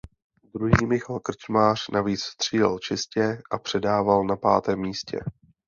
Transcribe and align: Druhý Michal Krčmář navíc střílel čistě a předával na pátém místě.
Druhý 0.53 0.85
Michal 0.87 1.19
Krčmář 1.19 1.87
navíc 1.89 2.21
střílel 2.21 2.79
čistě 2.79 3.41
a 3.51 3.57
předával 3.57 4.23
na 4.23 4.35
pátém 4.35 4.79
místě. 4.79 5.19